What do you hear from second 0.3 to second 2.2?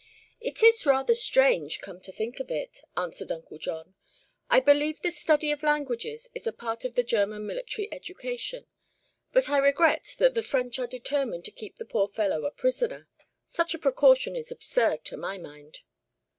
"It is rather strange, come to